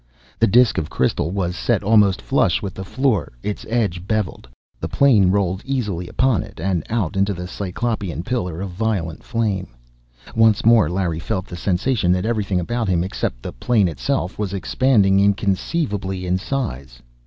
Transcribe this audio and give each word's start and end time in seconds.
The 0.39 0.47
disk 0.47 0.79
of 0.79 0.89
crystal 0.89 1.29
was 1.29 1.55
set 1.55 1.83
almost 1.83 2.23
flush 2.23 2.59
with 2.63 2.73
the 2.73 2.83
floor, 2.83 3.33
its 3.43 3.67
edge 3.69 4.07
beveled. 4.07 4.49
The 4.79 4.87
plane 4.89 5.29
rolled 5.29 5.61
easily 5.63 6.07
upon 6.07 6.41
it, 6.41 6.59
and 6.59 6.83
out 6.89 7.15
into 7.15 7.35
the 7.35 7.47
Cyclopean 7.47 8.23
pillar 8.23 8.61
of 8.61 8.71
violet 8.71 9.21
flame. 9.21 9.67
Once 10.35 10.65
more, 10.65 10.89
Larry 10.89 11.19
felt 11.19 11.45
the 11.45 11.55
sensation 11.55 12.11
that 12.13 12.25
everything 12.25 12.59
about 12.59 12.89
him 12.89 13.03
except 13.03 13.43
the 13.43 13.53
plane 13.53 13.87
itself, 13.87 14.39
was 14.39 14.53
expanding 14.55 15.19
inconceivably 15.19 16.25
in 16.25 16.39
size. 16.39 17.03